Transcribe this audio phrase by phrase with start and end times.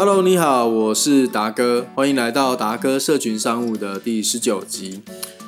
[0.00, 5.02] Hello，你好，我是达哥，欢迎来到达哥社群商务的第十九集。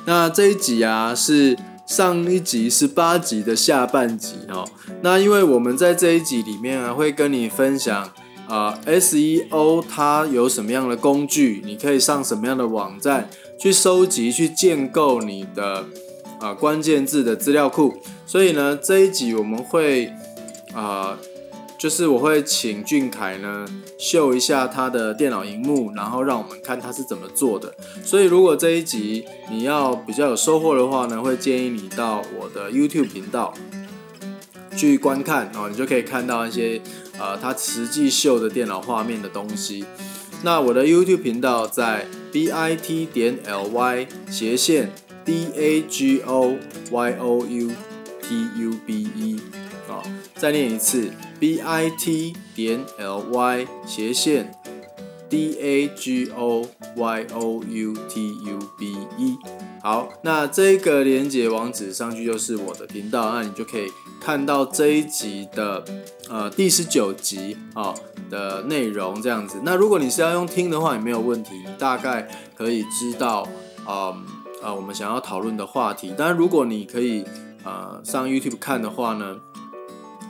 [0.05, 4.63] 那这一集啊，是上一集十八集的下半集哦。
[5.01, 8.07] 那因为我们在这一集里面啊，会跟你分享
[8.47, 13.27] 啊，SEO 它有什么样的工具，你可以上什么样的网站
[13.59, 15.83] 去收集、去建构你的
[16.39, 17.95] 啊关键字的资料库。
[18.27, 20.13] 所以呢，这一集我们会
[20.75, 21.17] 啊。
[21.83, 23.65] 就是我会请俊凯呢
[23.97, 27.75] 秀一下他的电脑荧幕，然后让我们看他是怎么做的。
[28.05, 33.53] 所以如果这一集你要比较有收获的话呢，会建议你到我的 YouTube 频道
[34.77, 36.79] 去观看哦，你就可以看到一些
[37.19, 39.83] 呃他实际秀的电脑画面的东西。
[40.41, 44.89] 那我的 YouTube 频道在 bit 点 ly 斜线
[45.25, 46.55] d a g o
[46.91, 47.71] y o u
[48.21, 49.41] t u b e
[49.89, 49.99] 啊，
[50.37, 51.11] 再念一次。
[51.43, 54.49] B i t 点 l y 斜线
[55.29, 59.37] d a g o y o u t u b e
[59.81, 65.83] 好，那这个连接网址上去就是我的频道，那你就可以看到这一集的
[66.29, 67.93] 呃第十九集啊
[68.29, 69.59] 的内容这样子。
[69.65, 72.25] 那如果你是要用听的话也没有问题，你大概
[72.55, 73.45] 可以知道
[73.85, 74.15] 啊
[74.63, 76.13] 啊我们想要讨论的话题。
[76.17, 77.25] 当然，如果你可以
[77.65, 79.41] 呃上 YouTube 看的话呢？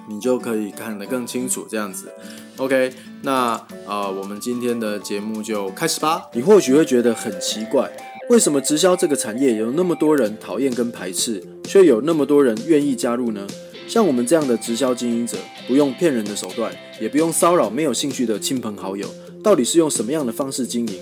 [0.09, 2.11] 你就可以看得更清楚，这样子
[2.57, 2.93] ，OK。
[3.21, 6.23] 那呃，我们今天的节目就开始吧。
[6.33, 7.89] 你或许会觉得很奇怪，
[8.29, 13.47] 为什么直销这个产业有那么多人讨厌跟排斥，却有那么多人愿意加入呢？
[13.87, 15.37] 像我们这样的直销经营者，
[15.67, 19.07] 不用骗人的手段，也不用骚扰没有兴趣的亲朋好友，
[19.43, 20.95] 到底是用什么样的方式经营？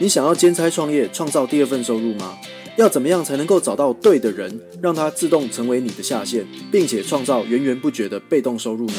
[0.00, 2.38] 你想要兼差创业，创造第二份收入吗？
[2.78, 8.94] 要怎么样才能够找到对的人，让他自动成为你的下线，并且创造源源不绝的被动收入呢？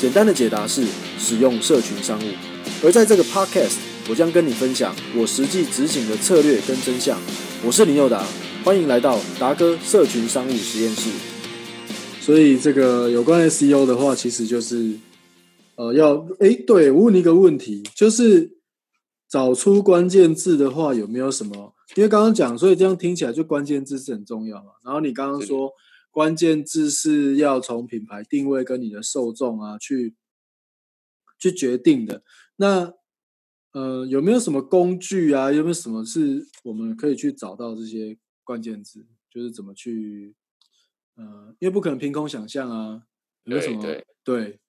[0.00, 0.86] 简单的解答是
[1.18, 2.30] 使用社群商务。
[2.84, 7.18] 而在这个 podcast，我将跟你分享我实际执行的策略跟真相。
[7.66, 8.24] 我是林佑达，
[8.62, 11.10] 欢迎来到达哥社群商务实验室。
[12.20, 14.92] 所以这个有关 SEO 的话，其实就是
[15.74, 18.52] 呃要哎，对我问你一个问题，就是
[19.28, 21.74] 找出关键字的话，有没有什么？
[21.96, 24.72] 因为刚刚讲，所以这样听起来就关键字是很重要嘛。
[24.84, 25.72] 然后你刚刚说
[26.10, 30.14] 关键字是要从品牌定位跟你的受众啊去
[31.38, 32.22] 去决定的。
[32.56, 32.94] 那
[33.72, 35.50] 呃有没有什么工具啊？
[35.50, 39.06] 有没有什么是我们可以去找到这些关键字？
[39.28, 40.34] 就是怎么去
[41.16, 43.02] 呃，因为不可能凭空想象啊。
[43.44, 43.82] 有什么？
[44.22, 44.60] 对，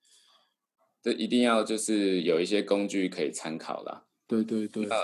[1.03, 4.06] 这一定要就是有一些工具可以参考啦。
[4.28, 4.86] 对对对。
[4.86, 4.96] 那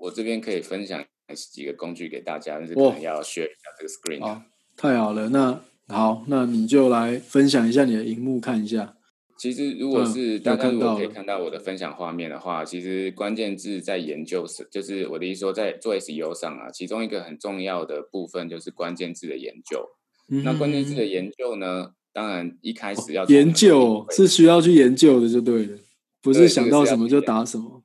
[0.00, 1.04] 我这边可以分享。
[1.34, 4.20] 几个工具给大家，但是可能要 share 一下这个 screen。
[4.20, 4.42] 好，
[4.76, 8.94] 太好了，那好，那你就来分享一下你的荧幕看一下。
[9.38, 19.88] 其实如果是大家如果可以看到我的分享画面的话，其实关键字在研究是，就是我的意思说，在做 SEO 上啊，其中一个很重要的部分就是关键字的研究。
[20.42, 25.78] 那关键字的研究呢，当然一开始要研究是需要去研究的，就对了，
[26.20, 27.84] 不是想到什么就打什么。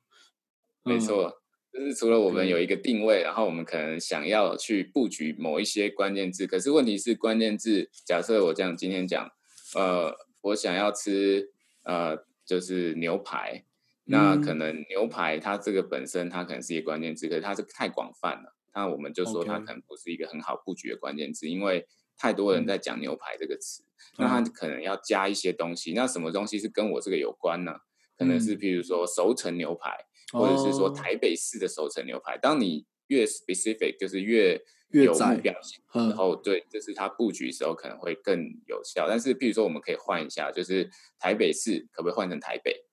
[0.82, 1.43] 没错。
[1.74, 9.28] 就是除了我们有一个定位，然后我们可能想要去布局某一些关键字，可是问题是关键字，假设我这样今天讲，
[9.74, 11.50] 呃，我想要吃
[11.82, 13.64] 呃就是牛排，
[14.04, 21.84] 那可能牛排它这个本身它可能是一个关键字，可是它是太广泛了，那我们就说它可能不是一个很好布局的关键字，因为
[22.16, 23.82] 太多人在讲牛排这个词，
[24.16, 27.72] 那它可能要加一些东西，那什么东西是跟我这个有关呢？
[28.16, 30.06] 可能是譬如说熟成牛排。
[30.34, 39.06] 或者是说台北市的熟成牛排，当你越 specific，就是越有目标性，然后对，就是它布局时候可能会更有效。
[39.08, 42.84] 但是，譬如说，我们可以换一下，就是台北市可不可以换成台北？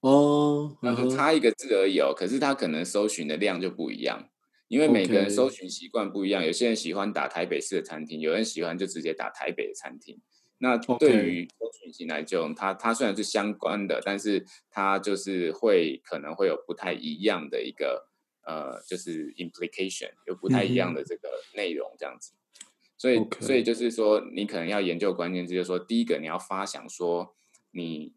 [0.00, 2.12] 哦，那就差一个字而已哦。
[2.16, 4.28] 可是它可能搜寻的量就不一样，
[4.68, 6.44] 因为每个人搜寻习惯不一样。
[6.44, 10.20] 有些人喜欢打台北市的餐厅，有人喜欢就直接打台北的餐厅。
[10.58, 18.08] 那对于搜寻型来讲，它它虽然是相关的，但是它就是会可能会有不太一样的一个
[18.42, 22.32] 呃，就是 implication 有不太一样的这个内容这样子。
[22.96, 27.36] 所以所以就是说，你可能要研究关键字，就是说，第一个你要发想说
[27.72, 28.14] 你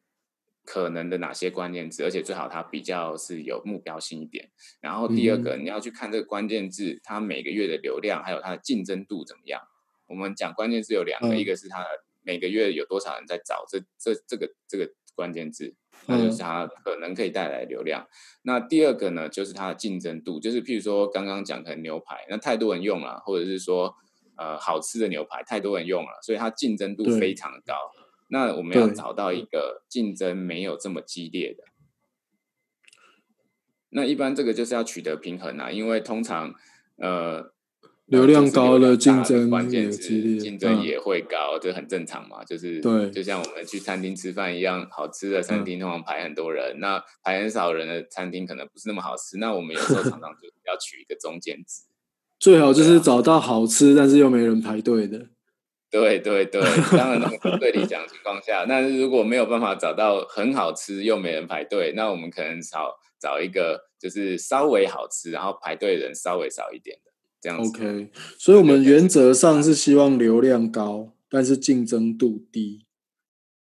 [0.63, 4.49] 可能的哪些关键字，而且最好它比较是有目标性一点。
[4.79, 9.61] 然后第二个你要去看这个关键字，它每个月的流量还有它的竞争度怎么样。
[10.07, 12.05] 我们讲关键字有两个，一个是它的。
[12.29, 15.73] 每个月有多少人在找这这这个这个关键字，
[16.05, 18.07] 那就是它可能可以带来流量。
[18.43, 23.95] 那第二个呢，就是它的竞争度，就是譬如说刚刚讲可能牛排，那太多人用了，或者是说
[24.37, 27.73] 呃好吃的牛排太多人用了，所以它竞争度非常高。
[28.27, 31.63] 那我们要找到一个竞争没有这么激烈的。
[33.89, 36.53] 那一般这个就是要取得平衡啊，因为通常
[36.97, 37.51] 呃。
[38.09, 42.43] 流量高了，竞争关键激烈，竞争也会高，这很正常嘛。
[42.43, 49.37] 就是对，就像我们去餐厅吃饭一样，好吃的餐厅通常排很多人，那排很少人的餐厅可能不是那么好吃。
[49.37, 51.83] 那我们有时候常常 就要取一个中间值，
[52.39, 55.27] 最好就是找到好吃但是又没人排队的。
[55.91, 56.61] 对对对，
[56.95, 57.19] 当然
[57.59, 67.08] 对理想情况下，但是如果没有办法找到很好吃又没人排队，那我们可能找找一个就是稍微好吃，然后排队人稍微少一点的。
[67.41, 72.85] 这样 OK，所以我们原则上是希望流量高，但是竞争度低。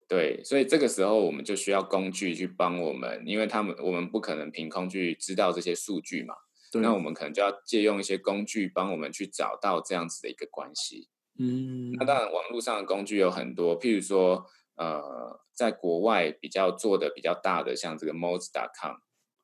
[0.08, 6.34] 对，所以这个时候我们就需要工具去帮我们，因为他们我们不可能凭空去知道这些数据嘛。
[6.74, 11.08] 那我们可能就要借用一些工具帮我们去找到这样子的一个关系。
[11.38, 14.44] 嗯，那当然网络上的工具有很多，譬如说
[14.76, 18.96] 呃，在国外比较做的比较大的，像这个 Moz.com。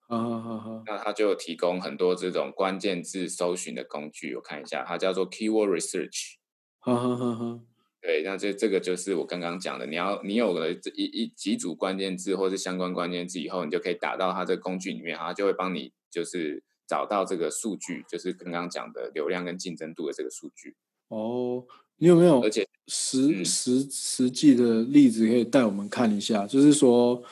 [0.07, 6.35] 好好好，那它就提供很多这种关键字搜寻的工具，我看一下，它叫做 Keyword Research。
[6.79, 7.61] 好好好好，
[8.03, 20.77] 对，那这这个就是我刚刚讲的，你要你有了这一一几组关键字或是相关关键字以后，你就可以打到它这个工具里面，它就会帮你就是找到这个数据，就是刚刚讲的流量跟竞争度的这个数据。
[21.09, 21.65] 哦，
[21.97, 26.47] 你有没有而且实实实际的例子可以带我们看一下？
[26.47, 27.23] 就是说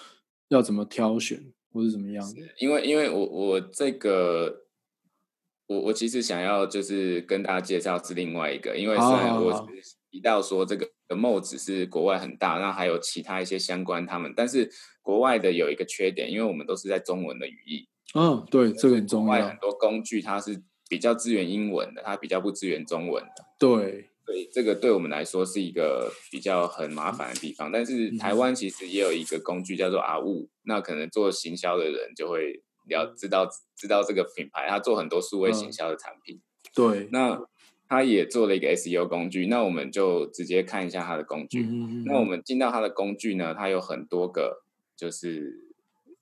[0.48, 1.52] 要怎么挑选？
[1.72, 2.24] 或是怎么样？
[2.58, 4.64] 因为因为我我这个
[5.66, 9.66] 我我其实想要就是跟大家介绍是另外一个，因为虽然我
[10.10, 14.70] 提到说这个 MO 只是国外很大，那还有其他一些相关他们，但是
[15.00, 17.88] 国外的有一个缺点，因为我们都是在中文的语义。
[18.14, 19.48] 嗯，对，这个很重要。
[19.48, 23.46] 很多工具它是比较支援英文的，它比较不支援中文的。
[23.58, 24.10] 对。
[24.32, 27.70] 对，这个对我们来说是一个比较很麻烦的地方。
[27.70, 33.46] 但是台湾其实也有一个工具叫做阿物，那可能做行销的人就会了知道
[33.76, 36.40] 知道这个品牌，他做很多数位行销的产品。
[36.74, 37.38] 对，那
[37.86, 41.68] 他也做了一个 SEO 工具，那我们就直接看一下他的工具。
[42.06, 44.62] 那我们进到他的工具呢，它有很多个
[44.96, 45.68] 就是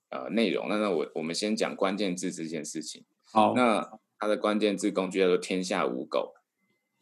[0.09, 0.67] 呃内容。
[0.67, 3.05] 那那我我们先讲关键字这件事情。
[3.31, 6.33] 好，那它的关键字工具叫做天下无狗。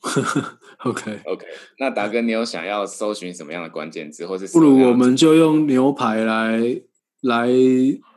[0.85, 1.45] OK OK，
[1.77, 6.81] 那达哥，你有想要搜寻什么样的关键字，或是不如我们就用牛排来
[7.21, 7.49] 来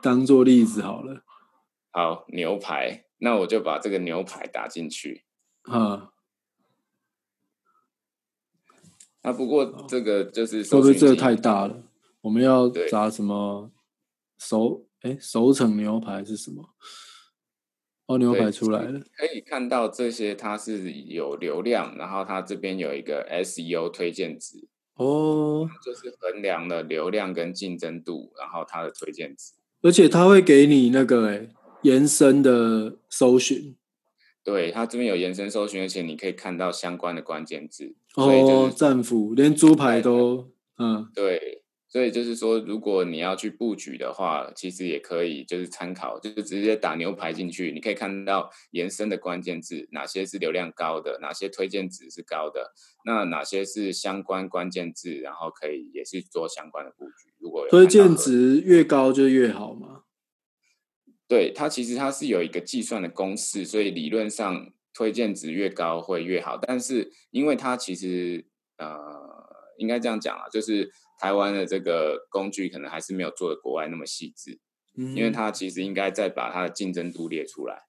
[0.01, 1.23] 当做例子好了。
[1.91, 5.25] 好，牛排，那我就把这个牛排打进去。
[5.63, 6.11] 啊，
[9.21, 11.83] 啊，不过这个就是会不会这个太大了？
[12.21, 13.69] 我们要炸什么
[14.37, 14.87] 熟？
[15.01, 16.69] 哎，熟成牛排是什么？
[18.13, 24.67] 哦，牛排出来了，可以看到这些它是有流量，然后它这边有一个 SEO 推荐值。
[24.95, 31.47] 哦，就是衡量了流量跟竞争度，然后它的推荐值，而且它会给你那个哎
[31.81, 33.75] 延伸的搜寻，
[34.43, 37.95] 对，它这边有延伸搜寻，而且你可以看到相关的关键字。
[38.15, 41.09] 哦，战斧连猪排都嗯。
[41.15, 41.62] 对。
[41.93, 52.73] 所以就是说，如果你要去布局的话，其实也可以就是参考，就是直接打牛排进去，你可以看到延伸的关键字，哪些是流量高的，哪些推荐值是高的，
[53.05, 57.31] 那哪些是相关关键字，然后可以也是做相关的布局。
[57.37, 60.05] 如果推荐值越高就越好吗？
[61.27, 68.47] 对，它其实它是有一个计算的公式，所以理论上推荐值越高会越好，但是因为它其实
[68.79, 68.97] 呃，
[69.77, 70.91] 应该这样讲啊，就是。
[71.23, 74.59] 台湾的这个工具可能还是没有做的国外那么细致，
[74.93, 77.83] 因为它其实应该再把它的竞争度列出来。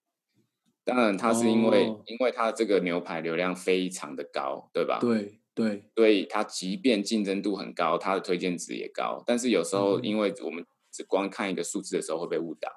[0.85, 5.01] 当然，它是因为因为它这个牛排流量非常的高，对吧？
[5.01, 9.21] 对对，所以它即便竞争度很高，它的推荐值也高。
[9.27, 12.71] 但是有时候，因为我们只光看一个数字的时候会被误导。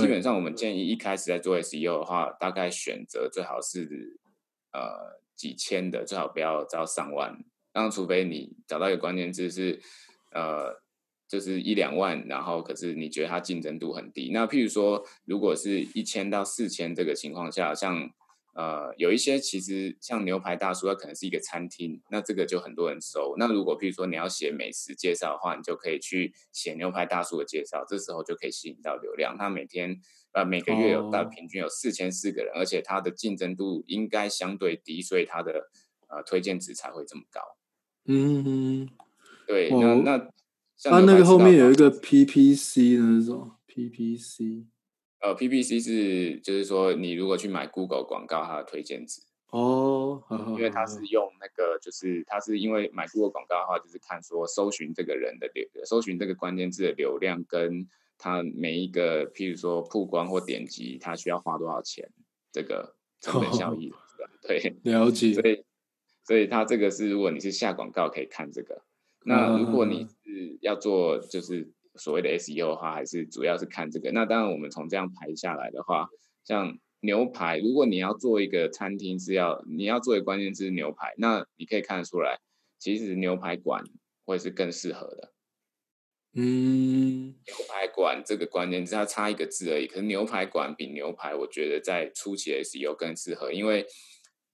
[0.00, 4.20] 基本上，我们建议一开始在做 SEO 的话，大概选择最好是
[4.72, 7.44] 呃几千的，最好不要招上万。
[7.78, 9.78] 那除非你找到一个关键字是，
[10.32, 10.80] 呃，
[11.28, 14.30] 就是一两万，然后可是你觉得它竞争度很低。
[14.32, 18.10] 那譬如说，如果是一千到四千这个情况下，像
[18.54, 23.34] 呃有一些其实像牛排大叔，它可能是一个餐厅，那这个就很多人搜。
[23.36, 29.36] 那如果譬如说你要写美食介绍的话，你就可以去写牛排大叔的介绍，这时候就可以吸引到流量。
[29.36, 30.00] 他每天
[30.32, 35.68] 呃每个月有大平均有四千四个人，而且它的竞争度应该相对低，所以它的
[36.08, 37.42] 呃推荐值才会这么高。
[38.06, 38.88] 嗯，
[39.46, 40.18] 对，那那
[40.84, 44.64] 它那个后面有一个 PPC 那种 PPC，
[45.20, 51.00] 呃，PPC 是就是说你如果去买 Google 广告，它的推荐值哦，因为它是。
[51.06, 57.86] 用那个就是它是因为买 Google 广告的话，就是看说搜寻这个人的流，搜寻这个关键字的流量跟
[58.18, 62.10] 它每一个，譬如说曝光或点击，它需要花多少钱，
[62.52, 63.92] 这个 成本效益，
[64.42, 65.32] 对，了解。
[65.32, 65.64] 所以，
[66.26, 68.82] 所以它这个是，如果你是下广告可以看这个。
[69.24, 74.10] 那如果你是要做就是所谓的 SEO 的话，还是主要是看这个。
[74.12, 76.08] 那当然，我们从这样排下来的话，
[76.44, 82.38] 像牛排，如果你要做一个餐厅是要你要做的关键字牛排，那你可以看得出来，
[82.78, 83.82] 其实牛排馆
[84.24, 85.32] 会是更适合的。
[86.34, 93.86] 嗯，牛排馆这个关键字它差一个字而已，可是牛排馆比牛排，我觉得在初期的 SEO 更适合，因为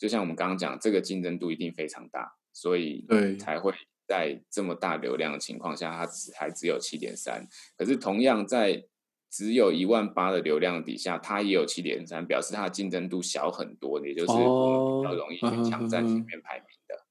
[0.02, 3.72] 就像我们刚刚讲，这个竞争度一定非常大，所以对才会。
[4.04, 7.46] 在这么大流量的情况下，它只还只有七点三。
[7.78, 8.84] 可是同样在
[9.30, 17.06] 只有一万八的流量底下，它也有七点三，表示它的竞争度小很多，也就是我们比较容易去抢占前面排名的。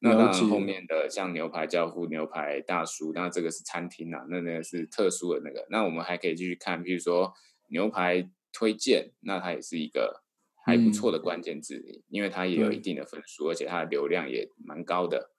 [0.00, 5.64] 那当然后面的像牛排教父、牛排大叔，那这个是餐厅啊，那那个是特殊的那个。
[5.70, 7.32] 那我们还可以继续看，比如说
[7.68, 10.23] 牛排推荐，那它也是一个
[10.64, 15.30] 还不错的关键字，因为它也有一定的分数，而且它的流量也蛮高的。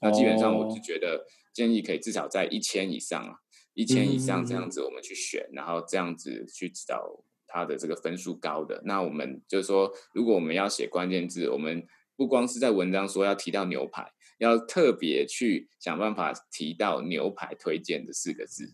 [0.00, 1.24] 那基本上，我是觉得
[1.54, 3.34] 建议可以至少在一千以上啊，
[3.72, 8.82] 一千以上这样子我们去选，然后这样子去找它的这个分数高的。
[8.84, 11.86] 那我们就是说，如果我们要写关键字，我们
[12.16, 18.70] 不光是在文章说要提到牛排，要特别去想办法提到牛排推荐的四个字。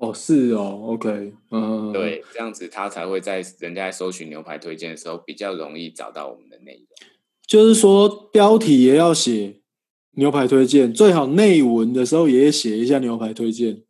[0.00, 7.08] 哦，是哦，OK，嗯，对，这样子他才会在人家搜寻牛排推荐的时候比较容易找到我们的内容。
[7.46, 9.60] 就是说，标题也要写。
[10.14, 13.84] 牛排推荐最好内文的时候也写一下牛排推荐。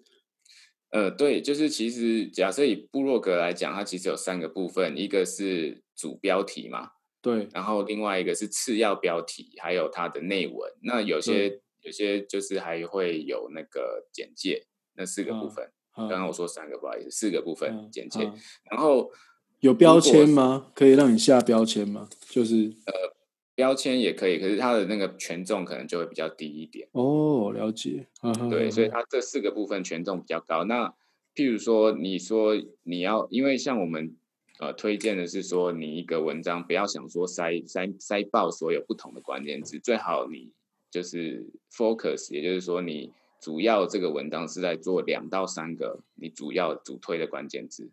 [0.91, 6.91] 呃，对，就是其实假设以部落格来讲，它其实有三个部分，一个是主标题嘛，
[7.23, 10.71] 对，然后另外一个是次要标题，还有它的内文。
[10.83, 15.71] 那有些有些就是还会有那个简介，那四个部分。
[15.97, 18.31] 刚刚我说三个，不好意思，四个部分简介。
[18.71, 19.11] 然后
[19.61, 20.71] 有标签吗？
[20.75, 22.09] 可以让你下标签吗？
[22.29, 23.11] 就是呃。
[23.57, 26.89] 标签也可以，可是它的那个权重可能就会比较低一点。
[26.93, 28.07] 哦，了解。
[28.49, 30.65] 对，所以它这四个部分权重比较高。
[30.65, 30.89] 那
[31.35, 32.55] 譬如说，你说
[32.85, 34.17] 你要，因为像我们
[34.61, 40.51] 呃推荐的是说，你一个文章不要想说塞塞塞爆所有不同的关键字，最好你
[40.91, 47.91] 就是 focus，也就是说你主要这个文章是在做两到三个你主要主推的关键字。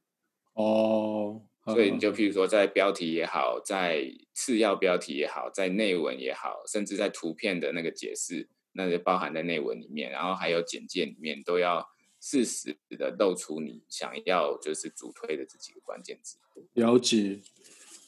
[0.53, 1.41] 哦。
[1.65, 11.85] 所以你就譬如说，在标题也好，在次要标题也好，在内文也好，甚至在图片的那个解释，那就包含在内文里面，然后还有简介里面，都要
[12.21, 16.37] 适时的露出你想要就是主推的这几个关键字。
[16.71, 17.41] 了解，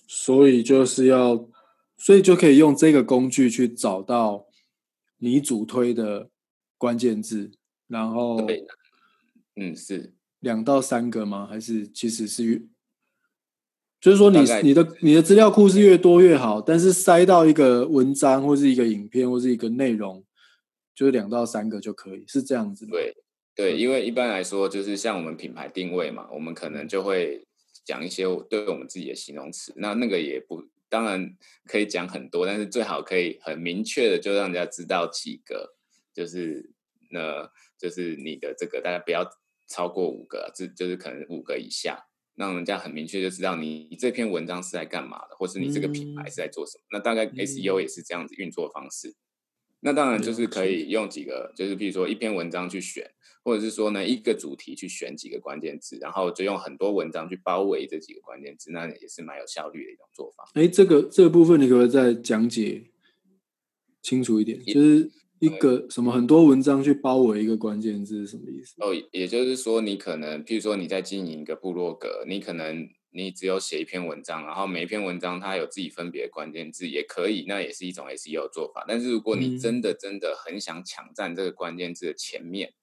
[0.07, 1.45] 所以就是要，
[1.97, 4.47] 所以就可以用这个工具去找到
[5.17, 6.29] 你主推的
[6.79, 7.51] 关键字，
[7.87, 8.47] 然后，
[9.55, 11.45] 嗯，是两到三个吗？
[11.45, 12.59] 还是其实是越？
[14.01, 20.23] 就是说，你你的你的资料库是越多越好，但是塞到一个文章或是一个影片或是一个内容，
[20.95, 22.85] 就是两到三个就可以，是这样子。
[22.85, 23.13] 对
[23.53, 27.45] 对，因为一般来说，就是像我们品牌定位嘛，我们可能就会
[27.83, 29.73] 讲一些对我们自己的形容词。
[29.75, 35.75] 那那个也不，当然可以讲很多，但是最好可以很明确的就让人家知道几个，
[36.19, 36.69] 就是
[37.11, 39.25] 那就是你的这个大家不要
[39.69, 42.07] 超过五个，这就是可能五个以下。
[42.35, 46.83] 让人家很明确就知道你这篇文章是在干嘛的，或是你这个品牌是在做什么。
[46.91, 49.13] 那大概 SEO 也是这样子运作方式。
[49.81, 53.11] 那当然就是可以用几个，就是比如说一篇文章去选，
[53.43, 60.49] 或者是说呢一个主题去选几个关键字，然后就用很多文章去包围这几个关键字，那也是蛮有效率的一种做法。
[60.53, 62.83] 哎，这个这个部分你可不可以再讲解
[64.01, 64.63] 清楚一点？
[64.63, 65.11] 就是。
[65.39, 68.75] 一个什么很多文章去包围一个关键字是什么意思？
[68.79, 78.83] 哦，也就是说，你可能，譬如说你在经营一个部落格，你可能你只有写一篇文章，然后每一篇文章它有自己分别的关键字，也可以，那也是一种 SEO 做法。
[78.85, 82.73] 但是如果你真的真的很想抢占这个关键字的前面，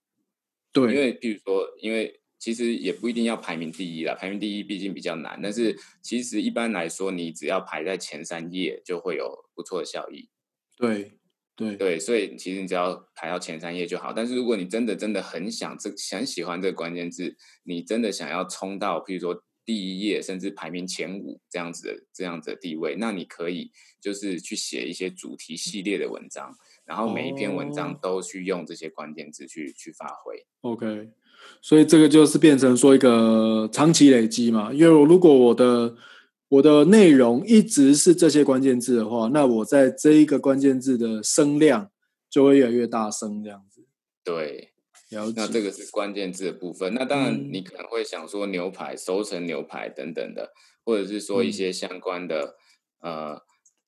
[0.73, 5.39] 对，因为譬如说，因为其实也不一定要排名第一啦，排名第一毕竟比较难。
[5.43, 10.31] 但是其实一般来说，你只要排在前三页，就会有不错的效益。
[10.79, 11.13] 对。
[11.57, 14.13] 对对，所以其实你只要排到前三页就好。
[14.13, 17.35] 但是如果你真的真的很想这很喜欢这个关键字，
[17.65, 23.71] 你真的想要冲到，譬如说第一页，甚至排名前五这样子的这样子的地位，那你可以
[24.03, 30.45] 就是去写一些主题系列的文章，然后每一篇文章都去用这些关键字去去发挥。
[30.61, 31.09] OK，
[31.63, 35.97] 所以这个就是变成说一个长期累积嘛，因为如果我的。
[36.49, 41.91] 我的内容一直是这些关键字的话，那我在这一个关键字的声量
[42.31, 43.85] 就会越来越大声，这样子。
[44.23, 44.73] 对
[45.11, 45.35] 了解。
[45.37, 46.95] 那这个是关键字的部分。
[46.95, 50.53] 那当然，你可能会想说牛排、熟成牛排等等的，
[50.85, 52.57] 或者是说一些相关的，
[53.01, 53.41] 呃，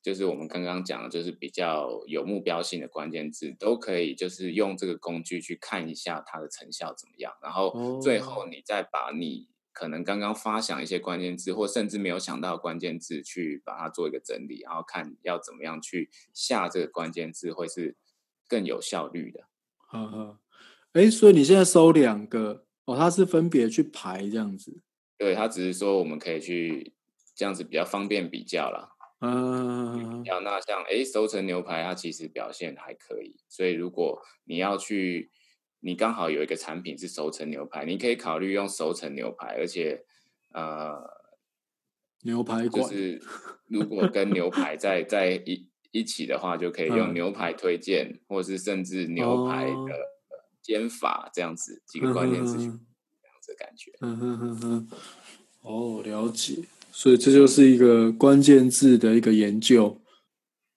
[0.03, 7.33] 就是我们刚刚讲的，就是比较有目标性的关键字，都可以就是用这个工具去看一下它的成效怎么样。
[7.41, 9.49] 然后最后你再把你
[9.79, 17.95] 可能刚刚发想一些关键字，或甚至没有想到关键字，去把它做一个整理，然后看要怎么样去下这个关键字，会是
[18.49, 19.45] 更有效率的。
[19.87, 20.41] 呵呵。
[20.95, 24.83] 哎，所以你现在收两个哦，它是分别去排这样子。
[25.17, 26.93] 对，它只是说我们可以去
[27.37, 28.91] 这样子比较方便比较啦。
[29.21, 33.37] 嗯，要那像哎熟成牛排，它其实表现还可以。
[33.49, 35.31] 所以如果你要去，
[35.81, 40.05] 你刚好有一个产品是熟成牛排，你可以考虑用熟成牛排，而且
[40.53, 40.99] 呃，
[42.23, 43.21] 牛排就是
[43.69, 50.19] 如果跟牛排在在一一起的话，就可以用牛排推荐，或是甚至牛排的。
[50.61, 52.77] 煎法这样子几个关键词，这样
[53.41, 53.91] 子感觉。
[54.03, 54.89] 嗯哼哼哼。
[55.63, 56.63] 哦，了解。
[56.93, 59.99] 所以这就是一个关键字的一个研究。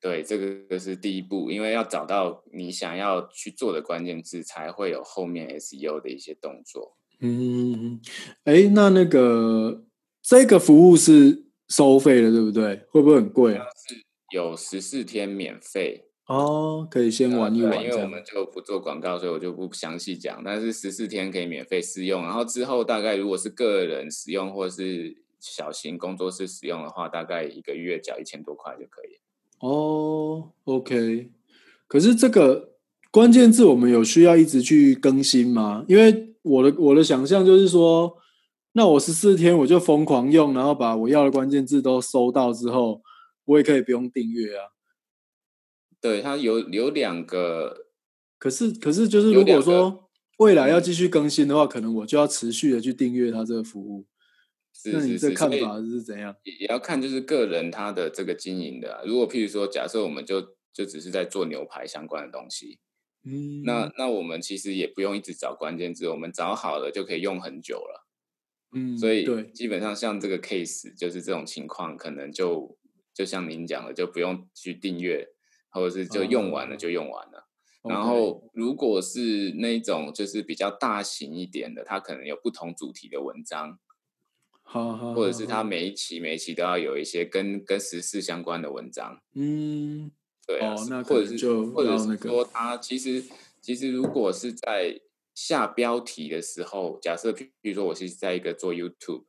[0.01, 6.97] 对，这个是第一步，因为要找到你想要去做的关键字，才会有后面 SEO 的一些动作。
[7.19, 8.01] 嗯，
[8.45, 9.85] 哎，那那个
[10.23, 12.83] 这个服务是收费的，对不对？
[12.89, 13.63] 会不会很贵啊？
[13.87, 13.95] 是
[14.31, 16.07] 有十四天免费。
[16.25, 20.41] 哦，可以先玩一玩，因为我们就不做广告，所以我就不详细讲。
[20.43, 29.20] 但是十四天可以免费试用，然后之后大概如果是个人使用或是小型工作室使用的话，大概一个月缴一千多块就可以。
[29.61, 31.31] 哦，OK。
[31.87, 32.75] 可是这个
[33.11, 35.85] 关键字我们有需要一直去更新吗？
[35.87, 38.17] 因为我的我的想象就是说，
[38.71, 43.01] 那我十四天我就疯狂用，然后把我要的关键字都收到之后，
[43.45, 44.71] 我也可以不用订阅啊。
[45.99, 47.85] 对，它有有两个，
[48.39, 54.05] 可是可是就是如果说未来要继续更新的话，可能我就要持续的去订阅它这个服务。
[54.91, 56.35] 那你这看法是怎样？
[56.43, 59.03] 也要看就是个人他的这个经营的。
[59.05, 60.41] 如果譬如说，假设我们就
[60.73, 62.79] 就只是在做牛排相关的东西，
[63.23, 68.07] 嗯，那那我们其实也不用一直找关键字，我们找好了就可以用很久了。
[68.73, 72.77] 嗯，所以对，基本上像这个 case 就是这种情况，可能就
[73.13, 75.27] 就像您讲的，就不用去订阅。
[75.73, 77.47] 或者是就用完了就用完了，
[77.87, 83.77] 然后如果是那种就是比较大型一点的，它可能有不同主题的文章，好，
[84.71, 90.11] 或者是他每一期每一期都要有一些跟跟时事相关的文章，嗯，
[90.47, 93.23] 对啊，或者是就或者是说他其实
[93.61, 94.99] 其实如果是在
[95.33, 99.23] 下标题的时候，假设比如说我是在一个做 YouTube。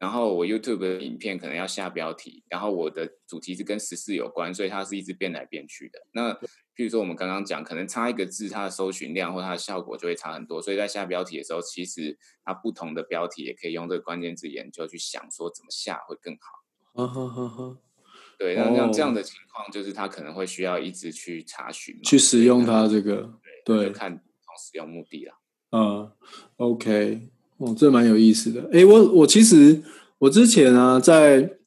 [0.00, 5.98] 然后我 YouTube 的影片可能要下标题，然后我的主题是跟时事有关，所以它是一直变来变去的。
[6.12, 6.32] 那
[6.74, 10.62] 譬如说我们刚刚讲，可能差一个字，它的搜寻量或它的效果就会差很多。
[10.62, 16.62] 所以在下标题的时候，其实它不同的标题也可以用这个关键字研究去想说怎么下会更好。
[16.94, 17.78] 呵呵呵呵，
[18.38, 24.22] 对，那像这样的情况，就是它可能会需要一直去查询，去使用它这个，对，看
[24.58, 25.38] 使用目的了。
[25.70, 26.12] 嗯
[26.56, 27.28] ，OK。
[27.58, 28.68] 哦，这蛮有意思的。
[28.72, 29.82] 哎，我我其实
[30.18, 31.58] 我之前啊，在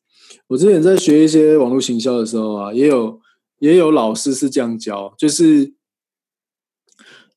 [0.47, 3.21] 我之前在学一些网络行销的时候啊，也有
[3.59, 5.73] 也有老师是这样教，就是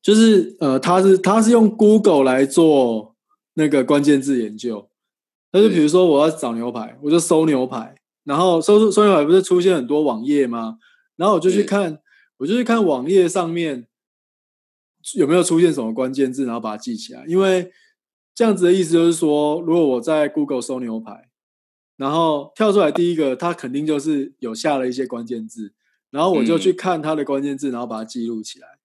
[0.01, 3.15] 就是呃，他是他是用 Google 来做
[3.53, 4.89] 那个关键字研究。
[5.51, 10.77] 他就比如说我要找牛排，我就搜牛排，然后搜搜牛排不是出现很多网页吗？
[11.15, 11.99] 然后我就去看，
[12.37, 13.87] 我就去看网页上面
[15.15, 17.71] 有没有出现什么关键字，然后把它记起来，因为。
[18.39, 21.29] 这样子的意思就是说，如果我在 Google 搜牛排，
[21.97, 25.73] 然后跳出来第一个，它肯定就是有下了一些关键字，
[26.09, 28.79] 然后我就去看它的关键字，然后把它记录起来。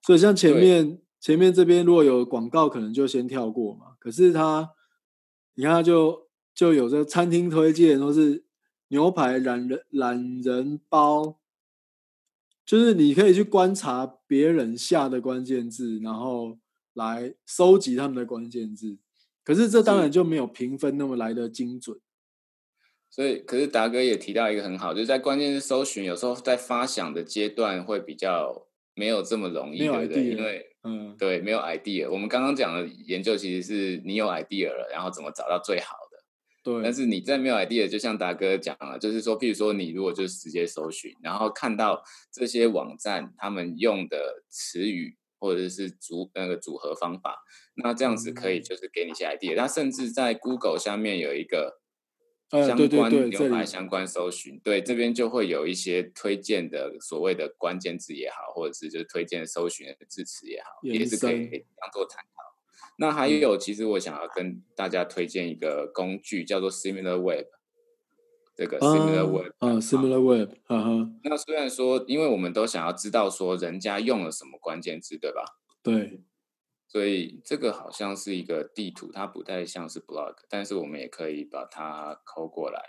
[0.00, 3.96] 所以像前面前面这边如果有广告，可能就先跳过嘛。
[3.98, 4.70] 可是它，
[5.56, 8.46] 你看它就就有这餐厅推荐，都是
[8.88, 11.36] 牛排懒人懒人包，
[12.64, 16.56] 就是你可以去观察别人下的关键字，然后。
[16.94, 18.98] 来收集他们的关键字，
[19.42, 21.98] 可是这当然就没有评分那么来的精准。
[23.10, 30.24] 所以，可是达哥也提到一个很好，就是在关键字搜寻，有时候在发想的阶段会比较没有这么容易，对不对？
[30.24, 32.10] 因为，嗯，对，没有 idea。
[32.10, 36.24] 我们刚刚讲的研究其实是你有 idea 了，然后怎么找到最好的。
[36.62, 36.82] 对。
[36.82, 42.02] 但是你在没有 idea，就像达哥讲了，就是说，譬如说你如果就是直接搜寻，然后看到
[42.32, 45.18] 这些网站他们用的词语。
[45.42, 47.42] 或者是组那个组合方法，
[47.74, 49.56] 那这样子可以就是给你一些 idea。
[49.56, 51.80] 那甚至在 Google 下面有一个
[52.48, 62.42] 相关牛排相关搜寻，对这边就会有一些推荐的所谓的关键字也好，或者是就是推荐搜寻的字词也好，也是可以当做参考。
[62.98, 67.46] 那还有，其实我想要跟大家推荐一个工具，叫做 Similar Web。
[68.54, 71.10] 这个 Similar Web，啊，Similar Web，哈哈。
[71.24, 75.42] 那虽然说，因为我们都想要知道说人家用了什么关键字，对吧？
[75.82, 76.20] 对。
[76.88, 82.82] 所以这个好像是一个地图，它不太像是 blog，但是我们也可以把它抠过来。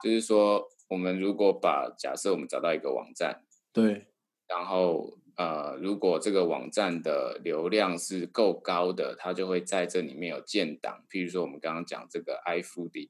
[0.00, 4.06] 就是说，我们如果把假设我们找到一个网站，对，
[4.46, 11.04] 然后呃，如果这个网站的流量是够高的，它就会在这里面有建档。
[11.10, 13.08] 譬如说，我们刚刚讲这个 iFoodie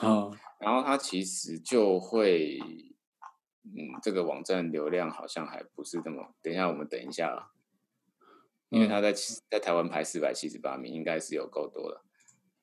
[0.00, 2.58] 的 tw，好，然后它其实就会，
[3.64, 6.34] 嗯，这个网站流量好像还不是这么。
[6.42, 7.50] 等一下，我们等一下。
[8.70, 9.12] 因为它在
[9.50, 12.04] 在台湾排四百七十八名，应该是有够多了，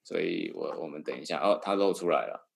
[0.06, 2.47] 所以我我们等一下哦，它露出来了，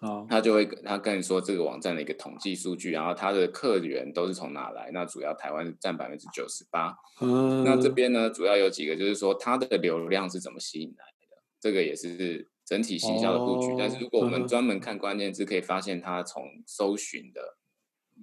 [0.00, 4.90] 哦，他就会他跟你说这个网站的一个统计数据，然后他的客源都是从哪来？
[4.92, 11.40] 那主要台湾占百分之九十八，嗯，那这边呢，主要有几个，就是说它的流量是怎么吸引来的？
[11.60, 13.74] 这个也是整体行销的布局。
[13.76, 17.58] 但是如果我们专门看关键字，可以发现它从搜寻的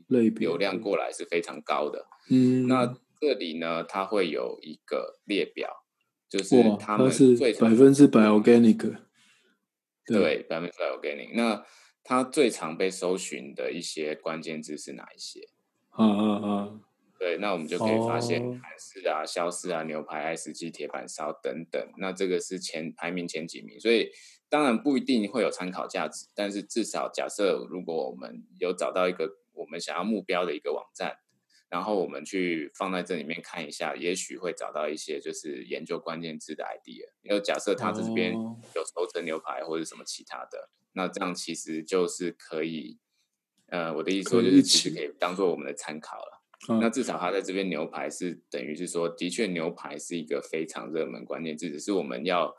[0.08, 2.98] 流量过来是非常高的，嗯，那。
[3.20, 5.68] 这里呢，它会有一个列表，
[6.30, 8.96] 就是他们最百分之百 organic，
[10.06, 11.32] 对，百分之百 organic。
[11.34, 11.66] 那
[12.04, 15.40] 它最常被搜寻的一些关键字是哪一些？
[15.98, 16.82] 嗯嗯嗯，
[17.18, 21.84] 对，那我们就可以发现韩式啊、肖式啊、牛排、爱斯基、铁板烧等等。
[21.98, 24.12] 那这个是前排名前几名，所以
[24.50, 31.18] 当然不一定会有参考价值，但是至少假设如果我们有找到一个我们想要目标的一个网站。
[31.70, 37.10] 然后我们去放在这里面看一下，也许会找到一些就是研究关键字的 idea。
[37.24, 38.32] 因为假设他这边
[38.74, 42.98] 有熟成牛排或者什么其他的，那这样其实就是可以，
[43.66, 46.42] 呃，我的意思说就是其实可以当做我们的参考了。
[46.80, 52.56] 那至少他在这边牛排是等于是说，的确牛排是一个非常热门关键字，只是我们要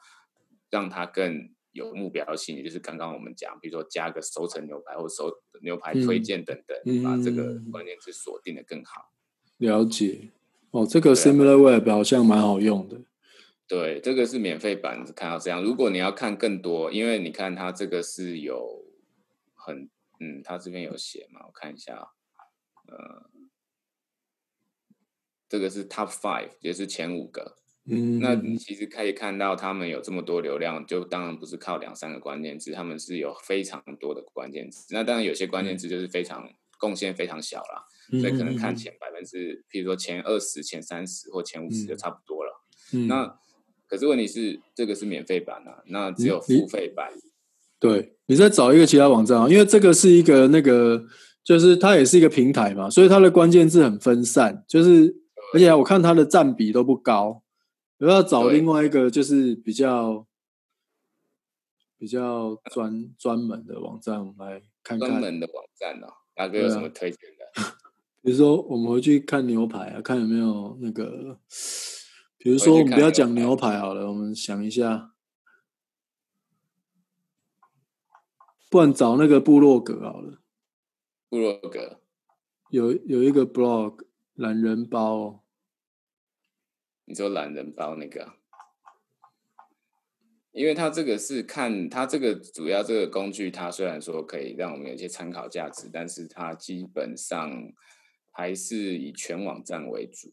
[0.69, 1.49] 让它更
[1.79, 9.13] 有目标性，也就是刚刚我们讲，比如说加个熟成牛排或熟牛排推荐等等，把这个关键词锁定的更好。
[9.59, 10.31] 了解
[10.71, 13.01] 哦，这个 Similar Web 好像蛮好用的。
[13.67, 15.63] 对，这个是免费版，看到这样。
[15.63, 18.85] 如果你要看更多，因为你看它这个是有
[19.55, 19.89] 很
[20.21, 22.11] 嗯，它这边有写嘛，我看一下，
[22.87, 23.31] 呃，
[25.49, 27.57] 这个是 Top Five，也是前五个。
[27.91, 34.87] 嗯，那你其实可以看到，他们有这么多流量，就当然不是靠两三个关键字，他们是有非常多的关键字。
[34.91, 36.47] 那当然有些关键字就是非常
[36.79, 42.65] 贡献非常小了，所以可能看前百分之，譬如说前二十、前三十或前五十就差不多了。
[42.93, 43.39] 嗯那
[43.87, 47.11] 可是问题是，这个是免费版啊，那只有付费版。
[47.81, 51.07] 对，你再找一个其他网站啊，因为这个是一个那个，
[51.43, 55.17] 就是它也是一个平台嘛，所以它的关键字很分散，就是
[55.55, 57.43] 而且我看它的占比都不高。
[57.99, 60.27] 我要找另外一个，就是比较
[61.97, 65.09] 比较专专门的网站来看看。
[65.09, 66.07] 专门的网站呢？
[66.35, 67.63] 大哥有什么推荐的？
[68.23, 71.41] 比如说，我们回去看牛排啊，看有没有那个。
[72.37, 75.13] 比如说，我们不要讲牛排好了，我们想一下，
[78.71, 80.39] 不然找那个部落格好了。
[81.29, 82.01] 部落格
[82.71, 85.43] 有有一个 blog 懒人包。
[87.09, 88.35] 你说懒人包那个，
[90.53, 97.73] 因为它这个是看它这个主要这个工具，它虽然说可以让我们有一些参考价值，但是它基本上
[98.31, 100.31] 还是以全网站为主，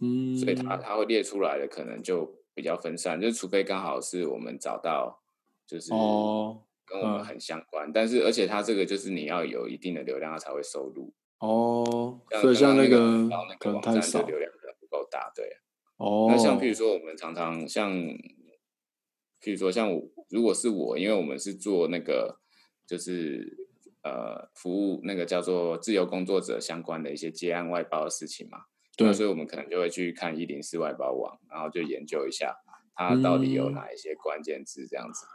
[0.00, 5.22] 嗯，所以它它会列出来的可能就比较分散，就除非刚好是我们找到
[5.66, 13.26] 就是哦跟我们很相关，但是而且它这个就是你要有一定的流量，它才会收录哦，所以像那个
[13.58, 15.56] 可能太少，流量可能不够大，对。
[16.00, 22.40] 哦，那像譬如说，我们常常像，譬如说像我，如果是我，因为我们是做那个，
[22.86, 23.68] 就是
[24.02, 28.60] 呃，服务那个叫做自由工作者相关的一些接案外包的事情嘛，
[28.96, 32.56] 对，所以我们可能就会去看一零四外包网，然后就研究一下
[32.94, 35.26] 它到底有哪一些关键字这样子。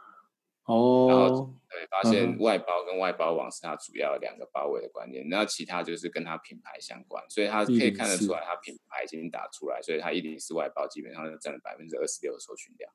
[0.65, 1.55] 哦，然后对，
[2.01, 12.91] 发现外包跟外包网是它主要两个包围的关键，那其他就是跟它品牌相关，所以它可以看得出来，它品牌已经打出来，所以它一零四外包基本上就占了百分之二十六的搜寻量。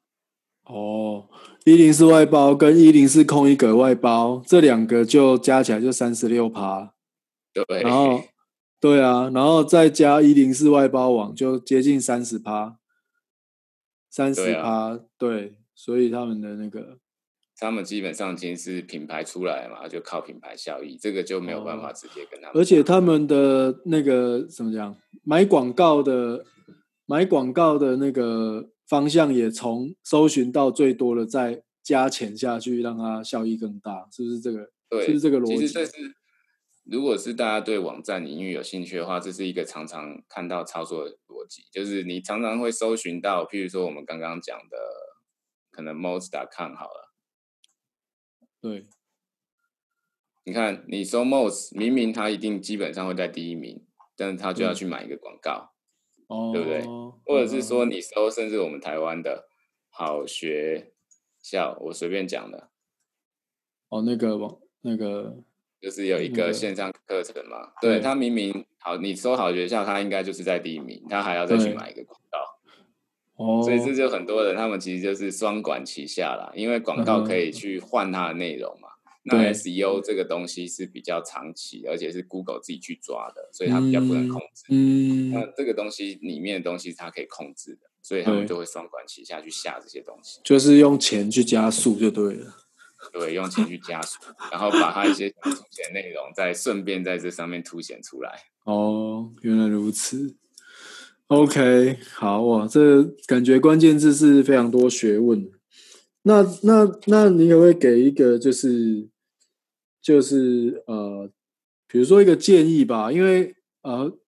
[0.64, 1.30] 哦，
[1.64, 6.92] 一零四外包跟一零四空一格外包这两个就加起来就三十六趴，
[7.54, 8.22] 对，然后
[8.78, 12.76] 对啊，然后再加一零四外包网就接近三十趴，
[14.10, 16.98] 三十趴，对，所以他们的那个。
[17.60, 22.56] 他们基本上已经是品牌出来嘛，就靠品牌效益，这个就没有办法直接跟他们。
[22.56, 26.46] 而且他们的那个怎么讲，买广告的
[27.04, 34.70] 买广告的那个方向也从搜寻到最多的再加钱下去，让它效益更大，是不是这个？
[34.88, 35.58] 对，是这个逻辑。
[35.58, 35.92] 其实这是，
[36.84, 44.76] 如果是大家对网站领域有兴趣的话，这是一个常常看到操作的逻辑，就是你常常会搜寻到，譬如说我们刚刚讲的，
[45.70, 47.09] 可能 most.com 好了。
[48.60, 48.86] 对，
[50.44, 53.84] 你看，你搜 most，明明他一定基本上会在第一名，
[54.16, 55.72] 但是他就要去买一个广告，
[56.26, 56.82] 哦，对不对？
[57.24, 59.48] 或者是说你搜，甚至我们台湾的
[59.88, 60.92] 好学
[61.42, 62.70] 校，我随便讲的，
[63.88, 65.42] 哦，那个网那个
[65.80, 72.38] 就是有一个线上课程嘛，对他明明好，你搜好学校，他应该就是在第一名，他还要再去买一个广告，
[73.40, 78.88] 哦，所以这就很多人他们其实就是双管齐下啦，因为广告可以去换它的内容嘛。
[79.22, 84.64] 那 SEO 这个东西是比较长期，而且是 Google 自己去抓的，所以它比较不能控制。
[84.68, 92.56] 嗯，那这个东西里面的东西它可以控制的，所以他们就会双管齐下去下这些东西，就是用钱去加速就对了。
[93.12, 94.18] 对，用钱去加速，
[94.52, 98.38] 然后把它一些凸显内容再顺便在这上面凸显出来。
[98.64, 100.36] 哦，原来如此。
[101.30, 105.48] OK，好哇，这感觉关键字是非常多学问。
[106.22, 109.08] 那那那你可不可以给一个就是
[110.02, 111.30] 就是呃，
[111.86, 113.12] 比如说一个建议吧？
[113.12, 114.18] 因为呃，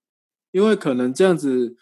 [0.53, 1.75] 因为可能这样子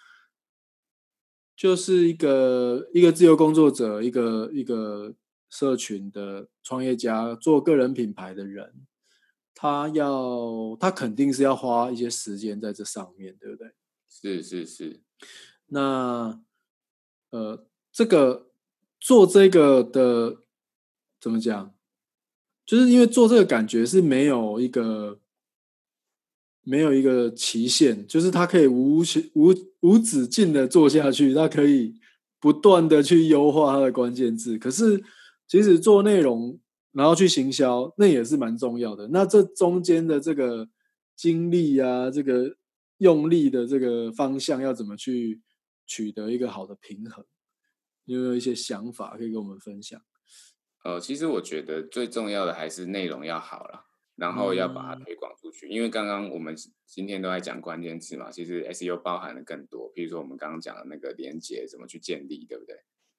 [1.55, 5.15] 就是一个一个自由工作者，一个一个
[5.51, 8.73] 社群的创业家，做个人品牌的人，
[9.55, 13.71] 他要他肯定是要花一些时间在这上面，对不对？
[14.09, 15.01] 是是是。
[15.69, 16.41] 那
[17.31, 18.47] 呃，这个。
[19.03, 20.43] 做这个的
[21.19, 21.75] 怎么讲？
[22.67, 25.19] 就是因为做这个感觉是没有一个
[26.63, 29.03] 没有一个期限，就是它可以无
[29.33, 31.95] 无无止境的做下去，它可以
[32.39, 34.59] 不断的去优化它的关键字。
[34.59, 35.03] 可是，
[35.49, 36.61] 即使做内容，
[36.93, 39.09] 然后去行销，那也是蛮重要的。
[39.09, 40.69] 那这中间的这个
[41.17, 42.55] 精力啊，这个
[43.01, 45.41] 用力的这个方向，要怎么去
[45.87, 47.25] 取得一个好的平衡？
[48.05, 50.01] 有没有一些想法可以跟我们分享？
[50.85, 53.87] 呃，其实我觉得最重要的还是内容要好了，
[54.17, 55.69] 然后要把它推广出去。
[55.69, 56.55] 因为刚刚我们
[56.87, 59.91] 今天都在讲关键词嘛，其实 SEO 包含的更多。
[59.95, 62.77] 比如说我们刚刚讲的那个连接怎么去建立，对不对？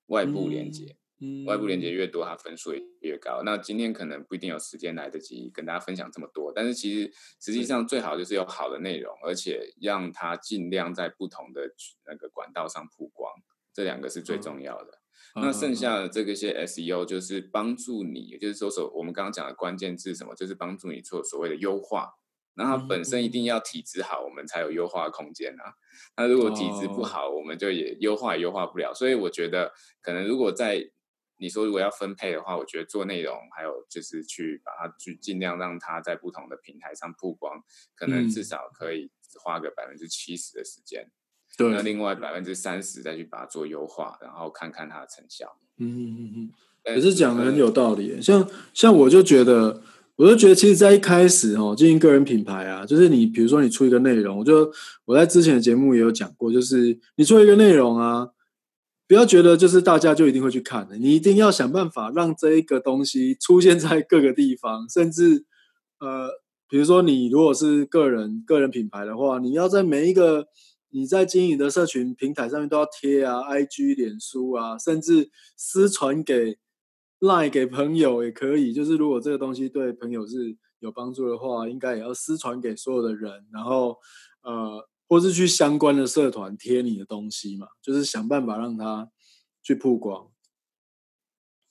[0.08, 0.98] 外部连接，嗯，
[1.46, 3.42] 外部连接越多，它分数也越高。
[3.44, 11.74] 那今天可能不一定有时间来得及跟大家分享这么多，但是其实实际上最好就是有好的内容，而且让它尽量在不同的
[12.06, 13.32] 那个管道上曝光。
[13.74, 15.00] 这两个是最重要的。
[15.36, 22.16] 那剩下的这个些 SEO 就是帮助你，就是说所我们刚刚讲的关键字什么，就是帮助你做所谓的优化。
[22.56, 25.72] 那它本身一定要体质好，我们才有优化空间啊。
[26.18, 28.94] 那如果体质不好，我们就也优化也优化不了。
[28.94, 30.92] 所以我觉得，可能如果在
[31.42, 37.62] 你说如果要分配的话，我觉得做内容还有就是去把它去尽量让它在不同的平台上曝光，
[37.96, 39.10] 可能至少可以
[39.44, 41.12] 花个百分之七十的时间。
[41.58, 45.58] 对那另外百分之三十再去把它做优化，然后看看它的成效。
[45.80, 48.22] 嗯嗯嗯嗯，可是讲的很有道理。
[48.22, 49.82] 像像我就觉得，
[50.16, 54.72] 我就觉得，其实，在一开始哦，经营个人品牌啊，就是你比如说你出一个内容，我就
[55.06, 58.30] 我在之前的节目也有讲过，就是你做一个内容啊，
[59.12, 65.46] 不要觉得就是大家就一定会去看的，你一定要想办法让这一个东西出现在各个地方，甚至
[66.00, 66.30] 呃，
[66.70, 70.48] 比如说你如果是个人个人品牌的话，你要在每一个。
[70.94, 76.58] 你在经营的社群平台上面都要贴啊，IG、脸书啊，甚至私传给
[77.22, 78.74] Line 给朋友也可以。
[78.74, 83.96] 就是如果这个东西对朋友是有帮助的话，应该也要私传给所有的人，然后
[84.44, 89.12] 呃，或是去相关的社团贴你的东西嘛，就是想办法让他
[89.62, 90.32] 去曝光，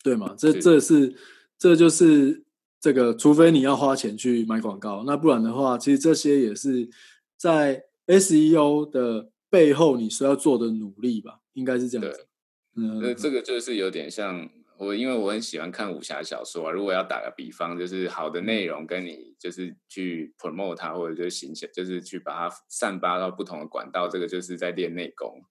[0.05, 0.35] 对吗？
[0.37, 1.17] 这这是
[1.59, 2.45] 这就是
[2.79, 6.91] 这个，除非你要花钱去买广告，那不然的话，其实这些也是
[7.39, 7.87] 在。
[8.07, 11.43] SEO 的背后，你是要做的努力吧？
[11.53, 12.27] 应该是这样子。
[12.75, 16.73] 嗯，这个就是有点像我，因为我很喜欢看武侠小说啊。
[16.73, 25.43] 如果要打个比方，就是好的内容跟你就是去 promote 它，或者就是形象，就是去把它散发到不同的管道，这个就是在练内功。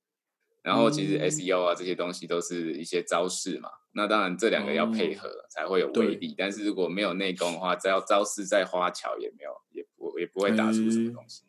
[0.63, 3.69] 然后其实 SEO 啊这些东西都是一些招式嘛。
[3.93, 6.33] 那当然这两个要配合才会有威力。
[6.35, 11.43] 但是如果没有内功的话，只要招式再花巧，也没有也不也不会打出什么东西。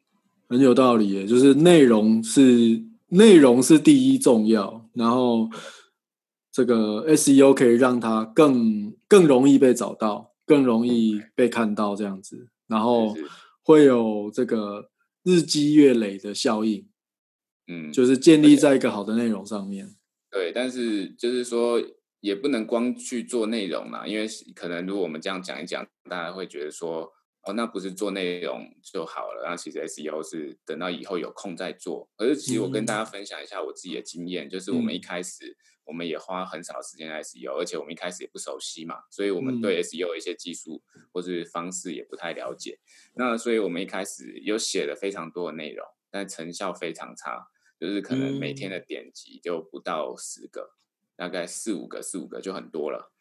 [0.48, 5.48] 很有道理耶，就是内容是内容是第一重要，然后
[6.52, 13.14] 这个 SEO 可以让它更更容易被找到，更容易被看到这样子，然后
[13.62, 14.90] 会有这个
[15.22, 16.88] 日积月累的效应，
[17.66, 19.94] 嗯，就是建立在一个好的内容上面。
[20.30, 21.80] 对，但是就是说
[22.20, 27.12] 也不能光去做内容啦，因为可能如果我们这样讲一讲，大家会觉得说。
[27.44, 29.48] 哦，那不是做内容就好了。
[29.48, 32.06] 那其实 SEO 是等到以后有空再做。
[32.14, 35.56] 可是其实我跟大家分享一下我自己的经验，就是我们一开始
[35.90, 40.80] 我们也花很少时间 SEO，而且我们一开始也不熟悉嘛，所以我们对 SEO 一些技术
[41.12, 42.78] 或是方式也不太了解。
[43.16, 47.48] 那所以我们一开始有写了非常多的内容，但成效非常差，
[47.80, 50.70] 就是可能每天的点击就不到十个，
[51.16, 53.12] 大概四五个、四五个就很多了。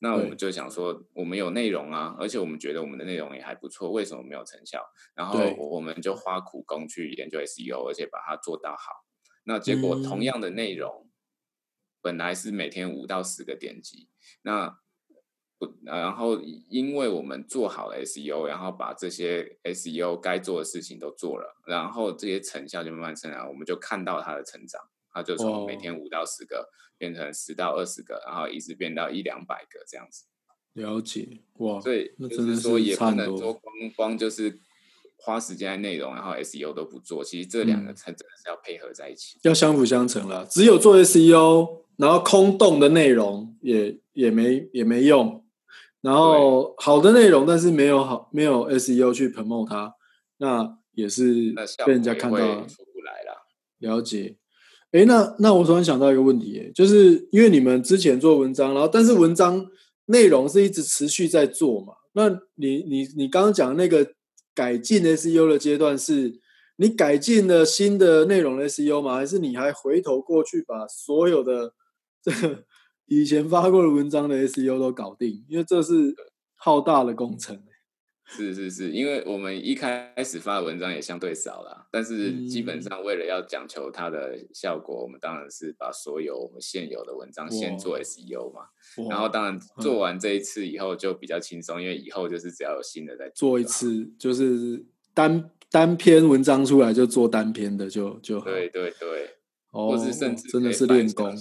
[0.00, 4.84] 那我们就想说，我们有内容啊，而且我们觉得我们的内容也还不错，为什么没有成效？
[5.14, 8.92] 然后我们就花苦功去研究 SEO，而且把它做到好。
[9.44, 11.07] 那结果同样的内容，
[12.00, 14.08] 本来是每天五到十个点击，
[14.42, 14.78] 那
[15.58, 24.80] 不，然后因为我们做好了 SEO，然后把这些 SEO 该做的事情都做了，然后这些成效就慢慢增长，我们就看到它的成长。
[25.10, 30.26] 它就从每天五到十个变成十到二十个，然后一直变到一两百个这样子。
[30.74, 34.60] 了解哇，所以就是说也不能说光光就是
[35.16, 37.24] 花时间在内容，然后 SEO 都不做。
[37.24, 40.46] 其实这两个才真的是要配合在一起，要相辅相成了。
[40.46, 45.44] 只有做 SEO，然后空洞的内容也也没也没用。
[46.00, 49.92] 然后好的内容，但是没有好没有 SEO 去 promote 它，
[50.38, 51.52] 那也是
[51.84, 53.44] 被人家看到出不来了。
[53.78, 54.38] 了解。
[54.92, 59.66] 哎，那那我突然想到一个问题，就是因为你们之前做文章，然后但是文章
[60.06, 61.92] 内容是一直持续在做嘛？
[62.14, 64.12] 那你你你刚刚讲那个
[64.54, 66.40] 改进 SEO 的阶段，是
[66.76, 69.16] 你改进了新的内容 SEO 吗？
[69.16, 71.74] 还是你还回头过去把所有的
[72.22, 72.64] 这个
[73.06, 75.44] 以前发过的文章的 SEO 都搞定？
[75.48, 76.14] 因为这是
[76.56, 77.62] 浩大的工程。
[78.30, 88.66] 是是是，因为我们一开始发的文章也相对少了，但是基本上为了要讲求它的效果，我们当然是把所有我们现有的文章先做 SEO 嘛。
[89.08, 99.36] 然后当然做完这一次以后就比较轻松，因为以后就是只要有新的再做一次，就是单单篇文章出来就做单篇的就就对对对，
[99.70, 101.34] 或是甚至真的是练功。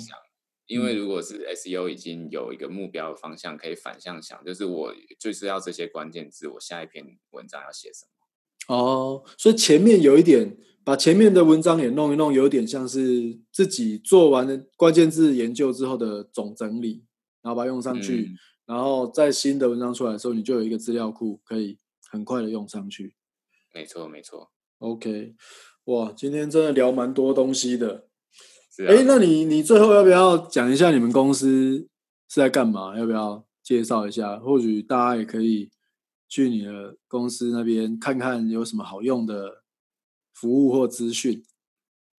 [0.68, 8.76] 因为如果是 SEO 已经有一个目标方向，可以反向想，就是我就是要这些关键字，我下一篇文章要写什么？
[8.76, 17.06] 哦，所以前面有一点把前面的文章也弄一弄，有点像是自己做完了关键字研究之后的总整理，
[17.42, 18.32] 然后把它用上去，
[18.66, 21.78] 然后在新的文章出来的时候，你就有一个资料库可以
[22.12, 23.16] 很快的用上去。
[23.74, 24.52] 没错，没错。
[24.80, 25.34] OK，
[25.86, 28.07] 哇，今天真的聊蛮多东西的。
[28.86, 31.90] 哎，那你你最后要不要讲一下你们公司
[32.30, 32.96] 是在干嘛？
[32.96, 34.38] 要不要介绍一下？
[34.38, 35.72] 或许大家也可以
[36.28, 39.64] 去你的公司那边看看有什么好用的
[40.32, 41.44] 服务或资讯。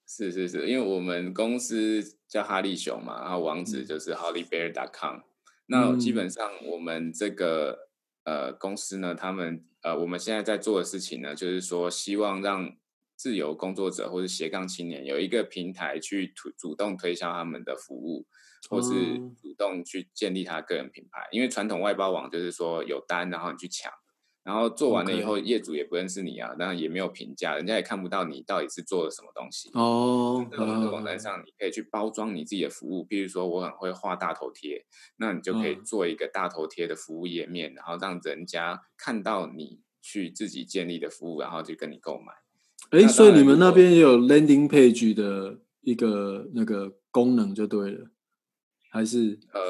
[0.07, 5.21] 是是是，因为我们公司叫哈利熊嘛，然后网址就是 hollybear.com。
[5.67, 7.89] 那基本上我们这个
[8.25, 12.75] 呃公司呢，他们呃我们现在在做的事情呢，就是说希望让。
[13.19, 18.25] 自由工作者或者斜杠青年有一个平台去主主动推销他们的服务，
[18.71, 21.27] 或是主动去建立他个人品牌。
[21.33, 23.93] 因为传统外包网就是说有单，然后你去抢，
[24.45, 29.69] 然后做完了以后业主也不认识你啊，然后也没有评价，人家也看不到你到底是做了什么东西。
[29.75, 42.33] 哦，在我们的网站上，你可以去包装你自己的服务，比如说我很会画大头贴，那你就可以做一个大头贴的服务页面，然后让人家看到你去自己建立的服务，然后就跟你购买。
[42.91, 48.11] 哎，所以你们那边也有 landing page 的一个那个功能就对了，
[48.91, 49.39] 还是？
[49.53, 49.61] 呃，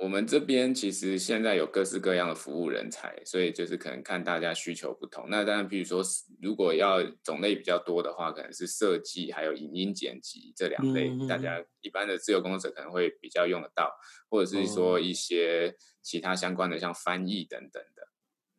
[0.00, 5.26] 我们这边其实现在有各式各样的服务人才，所以就是可能看大家需求不同。
[5.28, 6.04] 那当然，比如说
[6.40, 13.90] 如果要种类比较多的话，可能是设计还有影音剪辑这两类，大家一般的自由工作者可能会比较用得到，
[14.30, 18.08] 或者是说一些其他相关的像翻译等等的。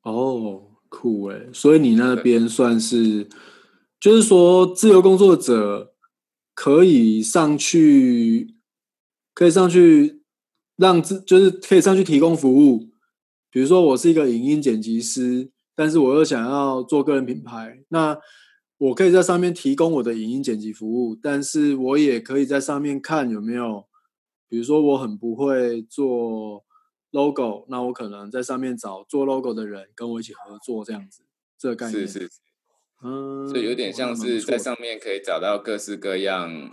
[0.01, 1.47] 哦，酷哎！
[1.53, 3.29] 所以你那边算是。
[3.99, 5.93] 就是说，自由工作者
[6.53, 8.55] 可以上去，
[9.33, 10.21] 可以上去
[10.77, 12.89] 让自，就是可以上去提供服务。
[13.51, 18.17] 比如说，我是一个影音剪辑师，但是我又想要做个人品牌，那
[18.77, 23.85] 我可以在上面提供我的影音剪辑服务，但是我也可以在上面看有没有，
[24.47, 26.63] 比如说我很不会做
[27.11, 31.23] logo，那我可能在上面找做 logo 的人跟我一起合作，这样子，
[31.57, 32.29] 这个概念是是。
[33.03, 36.69] 嗯，所以有点像是在上面可以找到各式各样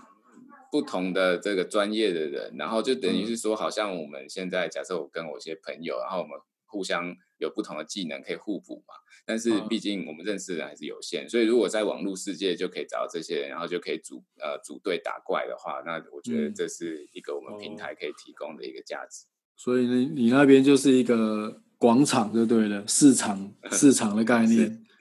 [0.73, 8.95] 不同的这个专业的人，然后就等于是说，好像我们现在假设我跟我一些朋友，然后我们互相有不同的技能可以互补嘛。
[9.29, 19.27] 但是毕竟我们认识的人还是有限，所以如果在网络世界就可以找到这些人，然后就可以组呃组队打怪的话，那我觉得这是一个我们平台可以提供的一个价值。
[19.57, 24.96] 所以呢，你那边就是一个广场，就对了，市场市场的概 念，是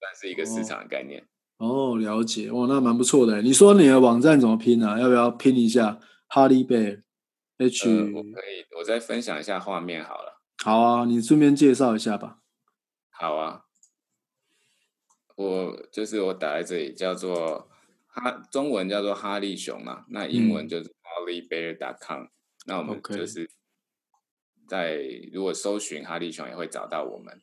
[0.00, 1.26] 算是一个市场的概念。
[1.58, 3.42] 哦，了解，哇，那蛮不错的。
[3.42, 4.98] 你说你的网站怎么拼啊？
[4.98, 10.40] 要不要拼一下？Hardy Bear，H，我可以，我再分享一下画面好了。
[10.62, 12.38] 好啊，你顺便介绍一下吧。
[13.10, 13.64] 好啊，
[15.34, 17.68] 我就是我打在这里，叫做
[18.06, 22.26] 哈，中文叫做哈利熊嘛，那英文就是 HarleyBear.com。
[22.66, 23.50] 那我们就是
[24.68, 25.00] 在
[25.32, 27.40] 如果搜寻哈利熊，也会找到我们。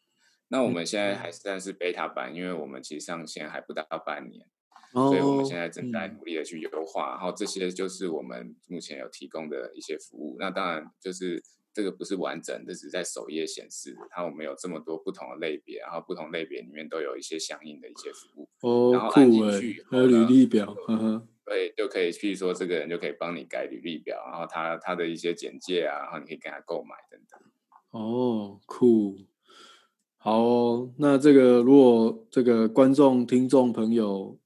[0.47, 4.47] 那我们现在还算是 beta 版，因为我们其实上线还不到半年，
[4.93, 7.11] 所以我们现在正在努力的去优化。
[7.11, 10.37] 然后这些就是我们目前有提供的一些服务。
[10.39, 11.41] 那当然就是
[11.73, 14.01] 这个不是完整这，只是在首页显示的。
[14.11, 18.49] 它我们有这么多不同的类别，然后不同类别里面都有一些相应的一些服务。
[18.61, 21.27] 哦，然后按进去，还有履历表，呵呵。
[21.43, 27.39] 对，就可以，譬如说这个人就可以帮你改履历表，然后他他的一些简介啊，然后你可以跟他购买等等。
[27.91, 29.17] 哦，酷。
[30.25, 34.39] 好，那这个如果这个观众、听众朋友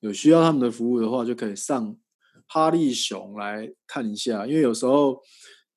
[0.00, 1.96] 有需要他们的服务的话，就可以上
[2.48, 4.44] 哈利熊来看一下。
[4.44, 5.22] 因为有时候，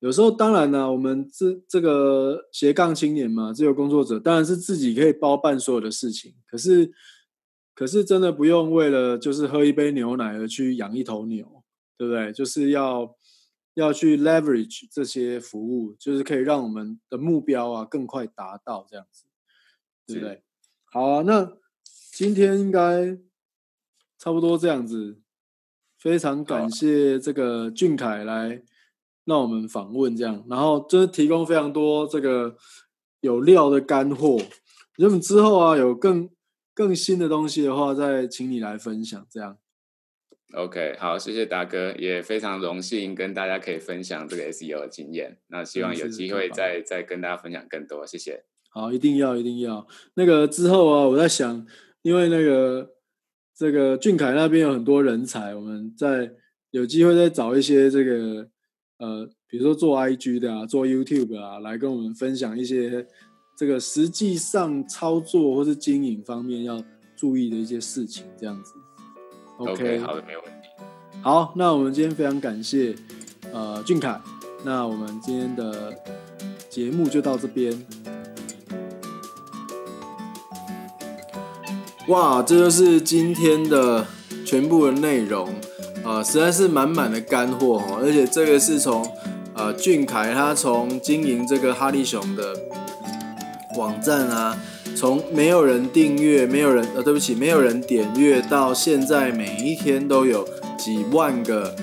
[0.00, 6.34] 有时候当然呢，我们这这个斜杠青年嘛，自由工作者，当然是自己可以包办所有的事情。
[6.44, 6.90] 可是，
[7.76, 11.62] 可是真的不用为了就是喝一杯牛奶而去养一头牛，
[11.96, 12.32] 对不对？
[12.32, 13.14] 就是要
[13.74, 19.26] 要去 leverage 这些服务，就是可以让我们的目标啊更快达到这样子。
[20.08, 20.42] 对不对？
[20.90, 21.56] 好啊，那
[22.12, 23.16] 今天应该
[24.18, 25.20] 差不多这样子。
[25.98, 28.62] 非常感谢这个俊凯来
[29.24, 32.56] 让我们访问，这样，然后就是提供非常多这个
[33.20, 34.40] 有料的干货。
[34.96, 36.30] 如果之后啊有更
[36.72, 39.26] 更新的东西的话，再请你来分享。
[39.28, 39.58] 这样
[40.54, 45.40] ，OK，好，谢谢达哥，也非常荣幸跟大家可以分享这个 SEO 的经验。
[45.48, 48.44] 那希望有机会再再跟大家分享更多，谢谢。
[48.78, 49.84] 好，一定要，一定要。
[50.14, 51.66] 那个之后啊，我在想，
[52.02, 52.90] 因为那个
[53.56, 56.30] 这个俊凯那边有很多人才，我们在
[56.70, 58.48] 有机会再找一些这个
[58.98, 63.04] 呃，比如说做 IG 的啊，做 YouTube 啊，来跟我们分享一些
[63.56, 66.80] 这个实际上操作或是经营方面要
[67.16, 68.74] 注意的一些事情，这样子。
[69.56, 70.68] OK，好的，没有问题。
[71.20, 72.94] 好，那我们今天非常感谢
[73.52, 74.20] 呃俊凯，
[74.64, 75.92] 那我们今天的
[76.70, 77.76] 节目就到这边。
[82.08, 84.06] 哇，这就是今天的
[84.42, 85.46] 全部的内容
[86.02, 88.00] 啊，实在是满满的干货哦！
[88.02, 89.06] 而且这个是从
[89.52, 92.56] 呃俊凯他从经营这个哈利熊的
[93.76, 94.58] 网站啊，
[94.96, 100.48] 从没有人订阅、没有人呃对不起，没有人点阅，到现在每一天都有
[100.78, 101.76] 几万个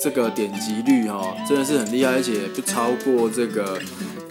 [0.00, 3.80] 这个点击率哦，真的是很厉害，而且不超过这个。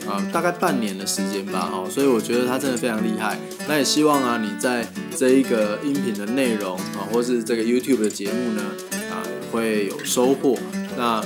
[0.07, 3.37] 啊，大概半年的时间吧，哦，所以我觉得他真的非常厉害。
[3.67, 4.85] 那也希望啊，你在
[5.15, 8.61] 这一个音频的内容啊，或是这个 YouTube 的节目呢，
[9.11, 10.57] 啊，会有收获。
[10.97, 11.23] 那，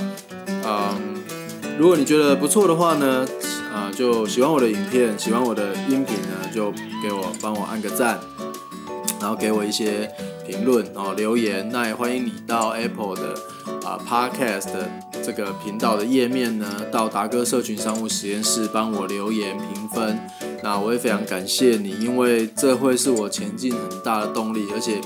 [0.64, 1.16] 嗯，
[1.78, 3.26] 如果你觉得不错的话呢，
[3.72, 6.70] 啊，就喜欢我的影片，喜欢我的音频呢，就
[7.02, 8.20] 给我帮我按个赞，
[9.20, 10.10] 然后给我一些
[10.46, 11.68] 评论哦，留言。
[11.72, 13.34] 那也欢迎你到 Apple 的
[13.86, 14.68] 啊 Podcast。
[15.24, 20.18] 这个频道的页面呢，到达哥社群商务实验室帮我留言评分，
[20.62, 25.00] 那我也非常感谢你，因为这会是我前进很大的动力，而且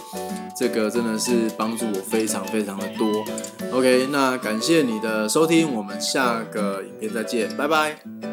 [0.59, 3.24] 这个真的是帮助我非常非常的多。
[3.72, 8.30] OK，那感谢你的收听，我们下个影片再见，拜拜。